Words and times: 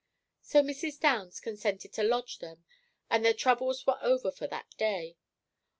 So 0.41 0.63
Mrs. 0.63 0.99
Downs 0.99 1.39
consented 1.39 1.93
to 1.93 2.01
lodge 2.01 2.39
them; 2.39 2.65
and 3.07 3.23
their 3.23 3.35
troubles 3.35 3.85
were 3.85 3.99
over 4.01 4.31
for 4.31 4.47
that 4.47 4.75
day. 4.75 5.15